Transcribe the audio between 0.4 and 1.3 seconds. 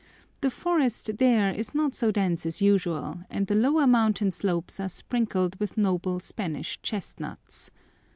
The forest